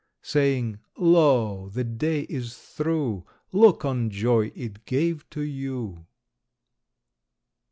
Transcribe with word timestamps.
Saying 0.23 0.79
_Lo, 0.97 1.71
the 1.71 1.83
day 1.83 2.21
is 2.21 2.57
through! 2.57 3.23
Look 3.51 3.85
on 3.85 4.09
joy 4.09 4.51
it 4.55 4.83
gave 4.87 5.29
to 5.29 5.41
you! 5.43 6.07